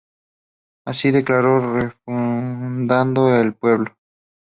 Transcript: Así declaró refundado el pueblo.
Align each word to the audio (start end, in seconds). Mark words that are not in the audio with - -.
Así 0.83 1.11
declaró 1.11 1.79
refundado 1.79 3.39
el 3.39 3.53
pueblo. 3.53 3.95